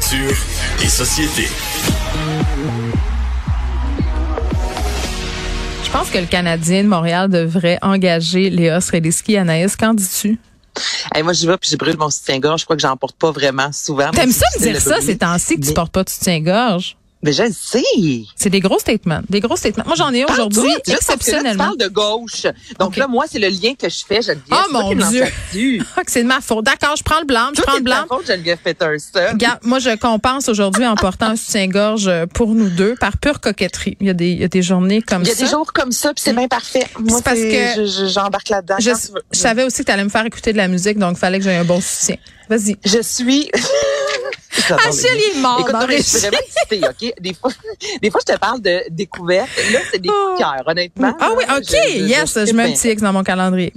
[0.00, 0.36] Culture
[0.84, 1.48] et société.
[5.84, 9.38] Je pense que le Canadien de Montréal devrait engager Léa Srediski.
[9.38, 10.38] Anaïs, qu'en dis-tu?
[11.14, 12.60] Hey, moi, j'y vais puis je brûle mon soutien-gorge.
[12.60, 14.10] Je crois que j'en porte pas vraiment souvent.
[14.10, 15.00] T'aimes ça me dire ça?
[15.00, 16.98] ces temps-ci que tu Mais- portes pas de soutien-gorge?
[17.22, 17.82] Mais je le sais.
[18.36, 19.20] C'est des gros statements.
[19.28, 19.84] Des gros statements.
[19.86, 21.64] Moi, j'en ai aujourd'hui, juste parce que là, tu exceptionnellement.
[21.64, 22.46] parles de gauche.
[22.78, 24.44] Donc là, moi, c'est le lien que je fais, Geneviève.
[24.52, 25.24] Oh, mon Dieu.
[25.96, 26.64] Ah, que c'est de ma faute.
[26.64, 28.04] D'accord, je prends le blanc, je Tout prends le blanc.
[28.08, 29.18] faute, Geneviève Peterson.
[29.32, 33.96] Regarde, moi, je compense aujourd'hui en portant un soutien-gorge pour nous deux par pure coquetterie.
[34.00, 35.44] Il y a des, il y a des journées comme Il y a ça.
[35.44, 36.86] des jours comme ça, puis c'est bien parfait.
[37.00, 38.76] Moi, parce que- je- je- j'embarque là-dedans.
[38.78, 38.90] Je
[39.32, 41.44] savais aussi que tu allais me faire écouter de la musique, donc il fallait que
[41.44, 42.16] j'aie un bon soutien.
[42.48, 42.76] Vas-y.
[42.84, 43.50] Je suis.
[44.88, 47.14] Achille, il est mort Écoute, non, mais je vraiment excitée, OK?
[47.20, 47.50] Des fois,
[48.02, 49.48] des fois, je te parle de découvertes.
[49.72, 51.16] Là, c'est des coups de cœur, honnêtement.
[51.20, 51.62] Ah oui, OK.
[51.62, 53.72] je- je- yes, je je mets un petit X dans mon calendrier.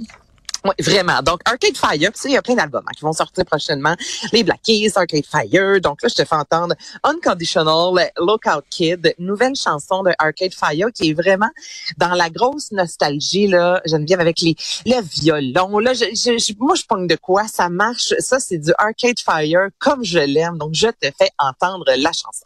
[0.64, 1.22] Oui, vraiment.
[1.22, 3.96] Donc, Arcade Fire, puis ça, il y a plein d'albums hein, qui vont sortir prochainement.
[4.32, 5.80] Les Black Keys, Arcade Fire.
[5.80, 11.10] Donc là, je te fais entendre Unconditional, Lookout Kid, nouvelle chanson de Arcade Fire qui
[11.10, 11.48] est vraiment
[11.96, 14.54] dans la grosse nostalgie, là, Geneviève, avec les,
[14.84, 15.78] le violon.
[15.78, 17.48] Là, je, je, moi, je pogne de quoi?
[17.48, 18.14] Ça marche.
[18.18, 20.58] Ça, c'est du Arcade Fire comme je l'aime.
[20.58, 22.44] Donc, je te fais entendre la chanson.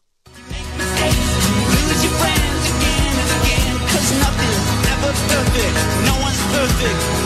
[6.55, 7.24] Lose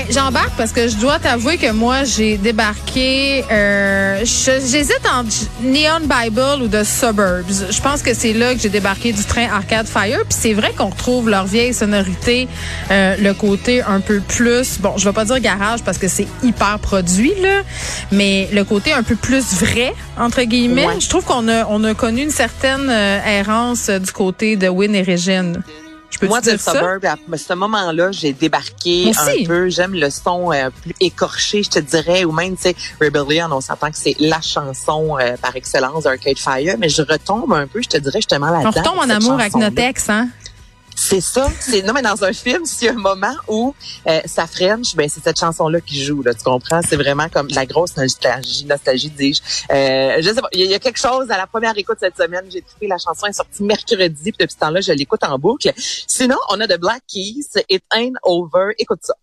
[0.00, 3.44] Ben, j'embarque parce que je dois t'avouer que moi, j'ai débarqué.
[3.50, 5.30] Euh, J'hésite entre
[5.62, 7.70] Neon Bible ou The Suburbs.
[7.70, 10.20] Je pense que c'est là que j'ai débarqué du train Arcade Fire.
[10.20, 12.48] Puis c'est vrai qu'on retrouve leur vieille sonorité,
[12.90, 14.78] euh, le côté un peu plus.
[14.80, 17.62] Bon, je vais pas dire garage parce que c'est hyper produit là,
[18.10, 20.86] mais le côté un peu plus vrai entre guillemets.
[20.86, 21.00] Ouais.
[21.00, 24.94] Je trouve qu'on a on a connu une certaine euh, errance du côté de Win
[24.94, 25.62] et Régine.
[26.10, 26.72] Je peux Moi, dire ça?
[26.72, 29.68] Suburb, à ce moment-là, j'ai débarqué un peu.
[29.68, 33.60] J'aime le son euh, plus écorché, je te dirais, ou même, tu sais, Rebellion, on
[33.60, 37.80] s'entend que c'est la chanson euh, par excellence d'Arcade Fire, mais je retombe un peu,
[37.80, 38.80] je te dirais, justement, On là-dedans.
[38.82, 40.28] retombe en amour avec notre ex, hein?
[41.02, 41.48] C'est ça.
[41.60, 43.74] C'est non mais dans un film, s'il y a un moment où
[44.06, 46.22] euh, ça French, ben c'est cette chanson-là qui joue.
[46.22, 46.82] Là, tu comprends?
[46.86, 49.40] C'est vraiment comme la grosse nostalgie, nostalgie dis-je.
[49.72, 50.30] Euh, je.
[50.52, 52.44] Il y, a- quelque chose à la première écoute cette semaine.
[52.52, 55.72] J'ai trouvé la chanson est sortie mercredi, puis depuis ce temps-là, je l'écoute en boucle.
[56.06, 58.74] Sinon, on a de Black Keys, It Ain't Over.
[58.78, 59.14] Écoute ça.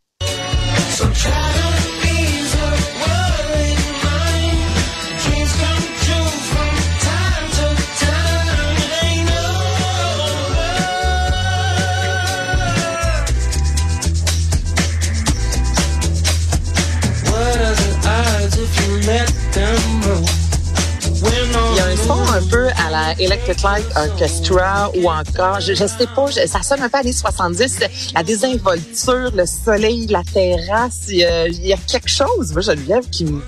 [23.07, 27.13] La Electric Light Orchestra ou encore, je, sais pas, je- ça sonne un peu années
[27.13, 27.79] 70,
[28.15, 32.61] la désinvolture, le soleil, la terrasse, il y a, il y a quelque chose, moi,
[32.61, 33.41] Geneviève, qui me,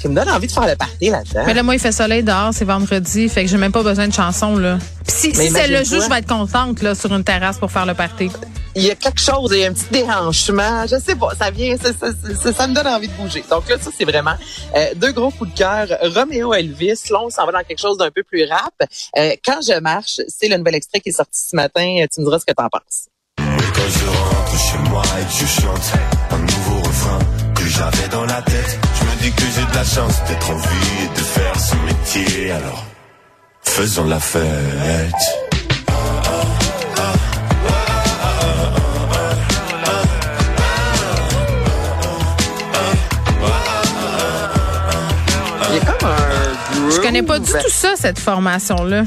[0.00, 1.42] qui me donne envie de faire le party là-dedans.
[1.46, 4.06] Mais là, moi, il fait soleil dehors, c'est vendredi, fait que j'ai même pas besoin
[4.08, 4.78] de chanson, là.
[5.06, 7.70] Puis si, si c'est le jour, je vais être contente, là, sur une terrasse pour
[7.72, 8.30] faire le party.
[8.76, 11.50] Il y a quelque chose, il y a un petit déhanchement, je sais pas, ça
[11.50, 13.44] vient, ça, ça, ça, ça me donne envie de bouger.
[13.50, 14.34] Donc là, ça, c'est vraiment
[14.76, 15.88] euh, deux gros coups de cœur.
[16.14, 18.74] Roméo Elvis, là, on s'en va dans quelque chose d'un peu plus rap.
[19.18, 22.26] Euh, quand je marche, c'est le nouvel extrait qui est sorti ce matin, tu me
[22.26, 23.08] diras ce que t'en penses.
[23.38, 25.92] Et quand je rentre chez moi et que je chante
[26.30, 27.18] un nouveau refrain
[27.56, 30.56] que j'avais dans la tête, je me dis que j'ai de la chance d'être en
[30.56, 32.52] vie et de faire ce métier.
[32.52, 32.84] Alors,
[33.62, 35.49] faisons la fête.
[47.10, 49.04] Connais pas du tout ça, cette formation-là.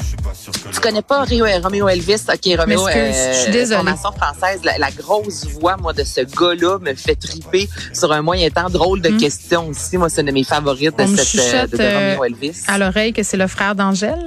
[0.74, 2.22] Tu connais pas Rio, Romeo Elvis?
[2.30, 3.78] OK, Romeo, M'excuse, je suis désolée.
[3.78, 4.62] formation française.
[4.64, 8.70] La, la grosse voix, moi, de ce gars-là me fait triper sur un moyen temps.
[8.70, 9.98] Drôle de question aussi.
[9.98, 11.04] Moi, c'est une de mes favorites de.
[11.04, 12.64] On cette, euh, chuchote de, de euh, Romeo Elvis.
[12.68, 14.26] à l'oreille que c'est le frère d'Angèle.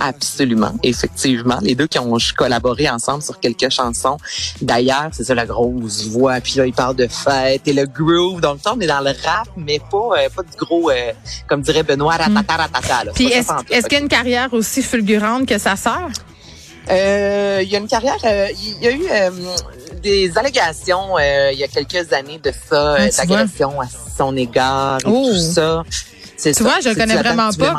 [0.00, 1.58] Absolument, effectivement.
[1.62, 4.16] Les deux qui ont collaboré ensemble sur quelques chansons.
[4.60, 6.40] D'ailleurs, c'est ça la grosse voix.
[6.40, 8.40] Puis là, ils parlent de fête et le groove.
[8.40, 11.12] Donc, on est dans le rap, mais pas, euh, pas du gros, euh,
[11.48, 13.04] comme dirait Benoît, ratata, ratata.
[13.04, 13.12] là.
[13.14, 16.08] Puis est-ce qu'il y a une carrière aussi fulgurante que sa sœur?
[16.90, 19.30] Euh, il y a une carrière, euh, il y a eu euh,
[20.02, 23.86] des allégations euh, il y a quelques années de ça, Ah, d'agression à
[24.18, 25.30] son égard et Oh.
[25.30, 25.82] tout ça.
[26.36, 26.64] C'est Tu ça.
[26.64, 27.72] vois, je le connais vraiment pas.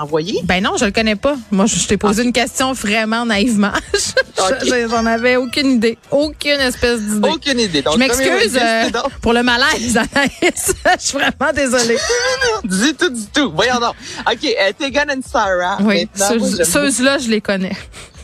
[0.45, 1.35] Ben non, je le connais pas.
[1.51, 3.71] Moi, je, je t'ai posé une question vraiment naïvement.
[4.89, 5.97] J'en avais aucune idée.
[6.11, 7.29] Aucune espèce d'idée.
[7.29, 7.81] Aucune idée.
[7.81, 8.89] Donc, Je m'excuse euh,
[9.21, 10.31] pour le malaise, Anaïs.
[10.99, 11.97] Je suis vraiment désolée.
[12.63, 13.51] Du tout, du tout.
[13.55, 13.93] Voyons donc.
[14.31, 15.77] OK, euh, Tegan and Sarah.
[15.81, 17.75] Oui, ceux- j'aime ceux-là, je les connais.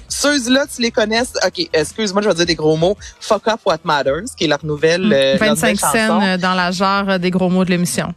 [0.07, 1.21] Ceux-là, tu les connais.
[1.21, 2.97] OK, excuse-moi, je vais dire des gros mots.
[3.19, 6.25] Fuck Up What Matters, qui est leur nouvelle, euh, leur 25 nouvelle scènes chanson.
[6.25, 8.13] euh, dans la genre euh, des gros mots de l'émission.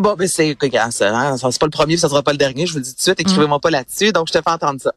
[0.00, 2.72] Bon, ben c'est hein, ça, c'est pas le premier, ça sera pas le dernier, je
[2.72, 3.20] vous le dis tout de suite.
[3.20, 3.60] Écrivez-moi Mm.
[3.60, 4.94] pas là-dessus, donc je te fais entendre ça.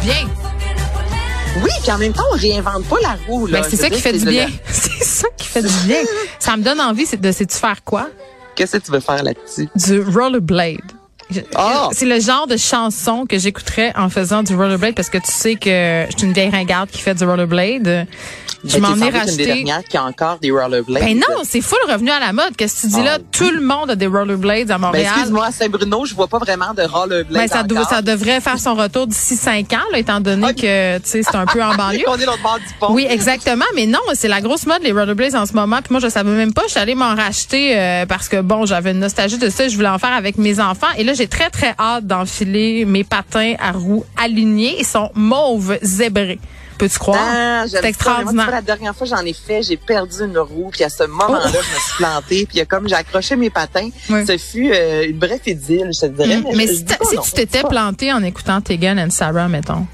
[0.00, 0.28] Du bien.
[1.62, 3.46] Oui, puis en même temps, on réinvente pas la roue.
[3.46, 3.60] Là.
[3.60, 4.48] Ben, c'est ça veux qui fait du bien.
[4.70, 5.98] C'est ça qui fait du bien.
[6.38, 8.08] Ça me donne envie de sais-tu faire quoi?
[8.54, 9.68] Qu'est-ce que tu veux faire là-dessus?
[9.74, 10.78] Du rollerblade.
[11.54, 11.88] Ah!
[11.92, 15.54] C'est le genre de chanson que j'écouterais en faisant du rollerblade parce que tu sais
[15.54, 18.06] que je suis une vieille ringarde qui fait du rollerblade.
[18.64, 19.46] Je m'en ai une racheté.
[19.46, 21.02] dernières qui a encore des rollerblades.
[21.02, 22.56] Ben non, c'est full revenu à la mode.
[22.56, 23.16] Qu'est-ce que tu dis là?
[23.16, 23.22] Ah.
[23.32, 25.06] Tout le monde a des rollerblades à Ben, Montréal.
[25.14, 27.90] excuse-moi, à Saint-Bruno, je vois pas vraiment de rollerblades Ben, ça, doit- encore.
[27.90, 31.36] ça devrait faire son retour d'ici cinq ans, là, étant donné que tu sais c'est
[31.36, 32.04] un peu en banlieue.
[32.08, 32.92] On est l'autre bord du pont.
[32.92, 33.64] Oui, exactement.
[33.74, 35.76] Mais non, c'est la grosse mode, les rollerblades en ce moment.
[35.82, 36.62] Puis moi, je savais même pas.
[36.66, 39.68] Je suis allée m'en racheter euh, parce que, bon, j'avais une nostalgie de ça.
[39.68, 40.86] Je voulais en faire avec mes enfants.
[40.98, 44.76] Et là, j'ai très, très hâte d'enfiler mes patins à roues alignés.
[44.78, 46.38] Ils sont mauves zébrés.
[46.80, 47.18] Peux-tu croire?
[47.68, 47.82] C'est.
[47.82, 48.50] Mais extraordinaire.
[48.50, 51.48] la dernière fois, j'en ai fait, j'ai perdu une roue, puis à ce moment-là, Oh.
[51.52, 53.90] je me suis plantée, puis comme j'ai accroché mes patins.
[54.08, 54.26] Oui.
[54.26, 56.38] Ce fut euh, une bref idylle, je te dirais.
[56.38, 56.44] Mm.
[56.56, 56.84] Mais je si,
[57.16, 57.22] non.
[57.22, 59.86] tu t'étais C'est pas- planté en écoutant Tegan and Sarah, mettons,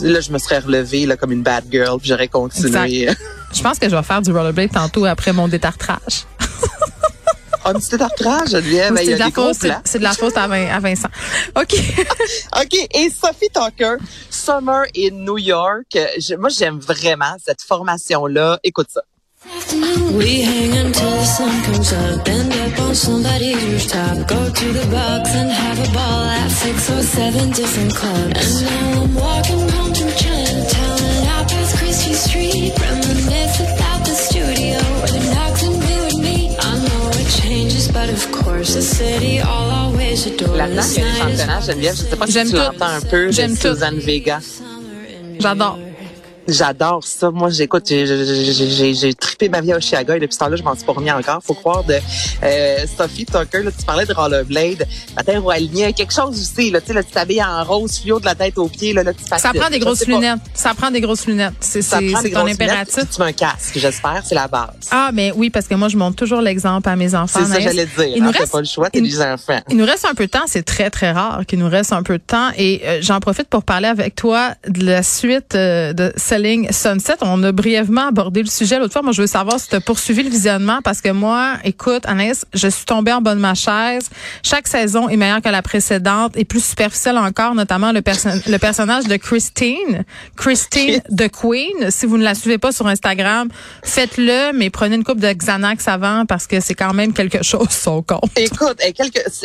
[0.00, 3.08] Là, je me serais relevée là, comme une bad girl, puis j'aurais continué.
[3.52, 6.24] je pense que je vais faire du rollerblade tantôt après mon détartrage.
[7.64, 10.68] Un petit détartrage, Geneviève, Ou il y c'est a de de la faute à, Vin-
[10.68, 11.08] à Vincent.
[11.56, 11.74] OK.
[12.60, 13.96] OK, et Sophie Tucker,
[14.30, 15.86] Summer in New York.
[16.18, 18.58] Je- moi, j'aime vraiment cette formation-là.
[18.64, 19.02] Écoute ça.
[20.12, 24.86] We hang until the sun comes up, end up on somebody's rooftop, go to the
[24.90, 28.36] box and have a ball at six or seven different clubs.
[28.36, 29.79] And now I'm walking home
[38.72, 41.96] This il y a championnat, Geneviève.
[41.96, 43.32] Je sais pas si tu l'entends un peu de.
[43.32, 44.38] Suzanne Vega.
[45.40, 45.78] J'adore.
[46.50, 47.30] J'adore ça.
[47.30, 50.84] Moi, j'écoute, j'ai- trippé ma vie à Oshiaga et depuis ce temps-là, je m'en suis
[50.84, 51.40] pas remis encore.
[51.44, 51.94] Faut croire de
[52.42, 53.62] euh, Sophie Tucker.
[53.62, 54.86] Là, tu parlais de rollerblade.
[55.16, 56.70] La terre ou aligné, quelque chose aussi.
[56.70, 58.92] Là, tu sais, là, tu t'habilles en rose fluo de la tête aux pieds.
[58.92, 60.40] Là, là, tu Ça prend des grosses lunettes.
[60.54, 61.54] Ça prend des grosses lunettes.
[61.60, 62.94] C'est Ça c'est- prend c'est des ton grosses lunettes, impératif.
[62.96, 64.22] puis Tu mets un casque, j'espère.
[64.24, 64.70] C'est la base.
[64.90, 67.40] Ah, mais oui, parce que moi, je montre toujours l'exemple à mes enfants.
[67.44, 68.06] c'est ça, j'allais dire.
[68.16, 69.60] Il nous hein, reste- pas le choix, t'es des enfants.
[69.70, 72.02] Il nous reste un peu de temps, c'est très très rare qu'il nous reste un
[72.02, 75.92] peu de temps et euh, j'en profite pour parler avec toi de la suite euh,
[75.92, 77.16] de Selling Sunset.
[77.20, 79.02] On a brièvement abordé le sujet l'autre fois.
[79.02, 82.46] Moi, je veux savoir si tu as poursuivi le visionnement parce que moi, écoute, Anaïs,
[82.54, 84.08] je suis tombée en bas de ma chaise.
[84.42, 88.56] Chaque saison est meilleure que la précédente et plus superficielle encore, notamment le, perso- le
[88.58, 90.04] personnage de Christine,
[90.36, 91.90] Christine the Queen.
[91.90, 93.48] Si vous ne la suivez pas sur Instagram,
[93.84, 97.68] faites-le, mais prenez une coupe de Xanax avant parce que c'est quand même quelque chose
[97.70, 98.30] son compte.
[98.36, 98.80] Écoute,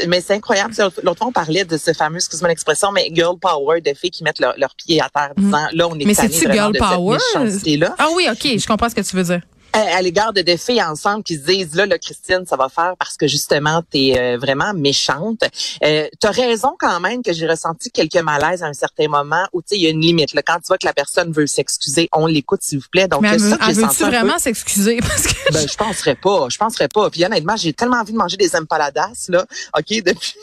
[0.08, 0.74] mais c'est incroyable.
[1.04, 4.24] L'autre fois, on parlait de ce fameux, excuse-moi l'expression, mais girl power de filles qui
[4.24, 6.06] mettent leur, leur pied à terre disant, là, on est.
[6.06, 7.18] Mais c'est-tu girl de power?
[7.34, 7.96] cette méchanceté-là.
[7.98, 9.42] Ah oui, OK, je comprends ce que tu veux dire.
[9.74, 12.70] à, à l'égard de des filles ensemble qui se disent là, là Christine, ça va
[12.70, 15.42] faire parce que justement t'es euh, vraiment méchante.
[15.84, 19.62] Euh, T'as raison quand même que j'ai ressenti quelques malaises à un certain moment où
[19.62, 20.34] tu sais il y a une limite.
[20.34, 23.08] Là, quand tu vois que la personne veut s'excuser, on l'écoute s'il vous plaît.
[23.10, 24.98] Donc Mais elle, ça elle veut-tu vraiment s'excuser?
[25.02, 26.48] Parce que Ben, je penserais pas.
[26.50, 27.10] Je penserais pas.
[27.10, 29.46] Puis honnêtement, j'ai tellement envie de manger des empanadas là.
[29.78, 30.36] Ok, depuis.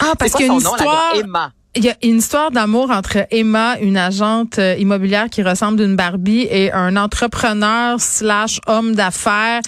[0.00, 1.12] Ah, parce qu'il y a une nom, histoire.
[1.14, 1.52] gra- Emma?
[1.76, 5.96] Il y a une histoire d'amour entre Emma, une agente euh, immobilière qui ressemble d'une
[5.96, 9.60] Barbie, et un entrepreneur slash homme d'affaires.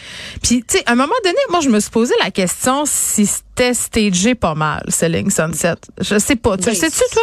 [0.42, 3.26] Puis, tu sais, à un moment donné, moi, je me suis posé la question si
[3.26, 5.74] c'était stagé pas mal, Selling Sunset.
[6.00, 6.56] Je sais pas.
[6.56, 7.22] Tu Ben, sais-tu, toi?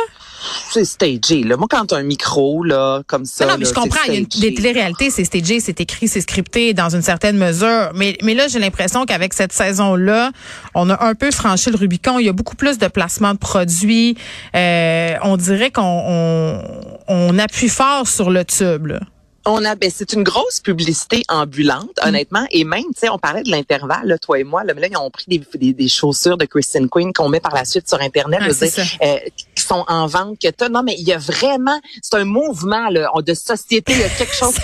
[0.72, 1.58] C'est stagé, là.
[1.58, 3.46] Moi, quand t'as un micro, là, comme ça.
[3.46, 4.00] Non, non, mais là, je comprends.
[4.06, 7.02] c'est Il y a une, des téléréalités, c'est stagé, c'est écrit, c'est scripté dans une
[7.02, 7.92] certaine mesure.
[7.96, 10.32] Mais, mais là, j'ai l'impression qu'avec cette saison-là,
[10.74, 12.20] on a un peu franchi le Rubicon.
[12.20, 14.18] Il y a beaucoup plus de placements de produits.
[14.56, 16.62] Euh, on dirait qu'on on,
[17.08, 18.88] on appuie fort sur le tube.
[18.88, 19.00] là.
[19.48, 22.08] On a, ben, c'est une grosse publicité ambulante, Mm.
[22.08, 22.48] honnêtement.
[22.50, 24.64] Et même, tu sais, on parlait de l'intervalle, toi et moi.
[24.64, 27.40] Là, mais là, ils ont pris des, des, des chaussures de Christine Queen qu'on met
[27.40, 29.18] par la suite sur Internet, Ah,
[29.66, 30.40] c'est sont en vente.
[30.40, 30.70] Que t'as.
[30.70, 33.94] non, mais il y a vraiment, c'est un mouvement là, de société.
[33.94, 34.56] Il y a quelque chose.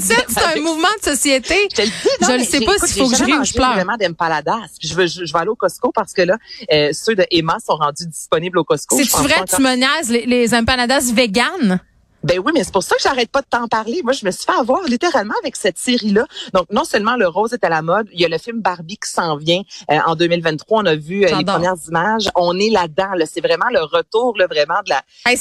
[0.00, 1.68] c'est un mouvement de société.
[1.70, 3.44] Je te le dis, non, Je mais sais pas s'il faut que je rie ou
[3.44, 3.74] je pleure.
[3.74, 4.58] vraiment d'empaladas.
[4.82, 6.36] Je veux, je, je vais aller au Costco parce que là,
[6.72, 8.96] euh, ceux de Emma sont rendus disponibles au Costco.
[8.96, 11.80] Pense vrai, tu me niaises, les, les empanadas véganes?
[12.22, 14.00] Ben oui, mais c'est pour ça que j'arrête pas de t'en parler.
[14.04, 16.24] Moi, je me suis fait avoir littéralement avec cette série-là.
[16.54, 18.96] Donc, non seulement le rose est à la mode, il y a le film Barbie
[18.96, 20.82] qui s'en vient euh, en 2023.
[20.82, 22.28] On a vu euh, les premières images.
[22.36, 23.14] On est là-dedans.
[23.16, 23.26] Là.
[23.26, 25.36] C'est vraiment le retour, là, vraiment de la, Hey,